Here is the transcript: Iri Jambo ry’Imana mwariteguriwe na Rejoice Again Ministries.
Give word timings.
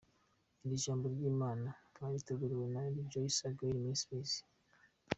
Iri 0.65 0.75
Jambo 0.83 1.05
ry’Imana 1.15 1.69
mwariteguriwe 1.95 2.65
na 2.73 2.81
Rejoice 2.95 3.37
Again 3.49 3.75
Ministries. 3.83 4.33